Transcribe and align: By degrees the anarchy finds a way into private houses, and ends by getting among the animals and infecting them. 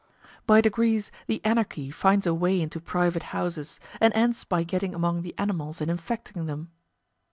By 0.47 0.61
degrees 0.61 1.11
the 1.27 1.45
anarchy 1.45 1.91
finds 1.91 2.25
a 2.25 2.33
way 2.33 2.59
into 2.59 2.81
private 2.81 3.21
houses, 3.37 3.79
and 3.99 4.11
ends 4.15 4.43
by 4.43 4.63
getting 4.63 4.95
among 4.95 5.21
the 5.21 5.35
animals 5.37 5.79
and 5.79 5.91
infecting 5.91 6.47
them. 6.47 6.71